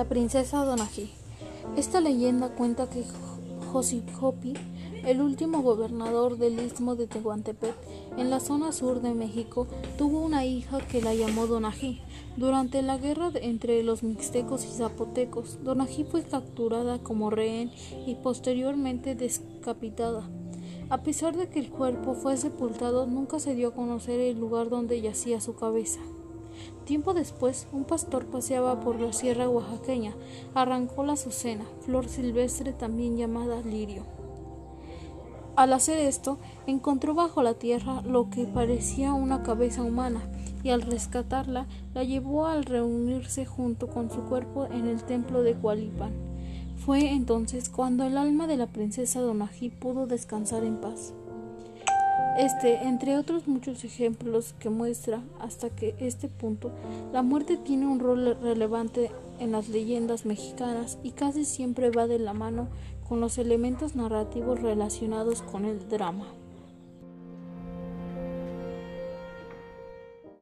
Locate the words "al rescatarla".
40.70-41.66